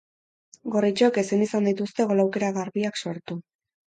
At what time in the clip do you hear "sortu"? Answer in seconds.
3.05-3.39